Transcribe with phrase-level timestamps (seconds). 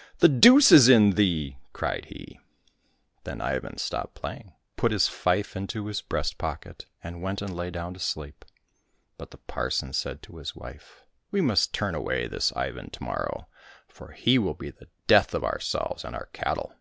[0.18, 2.40] "The deuce is in thee!" cried he.
[3.22, 6.86] 234 IVAN THE FOOL Then Ivan stopped playing, put his fife into his breast pocket,
[7.00, 8.44] and went and lay down to sleep.
[9.18, 13.46] But the parson said to his wife," We must turn away this Ivan to morrow,
[13.86, 16.74] for he will be the death of ourselves and our cattle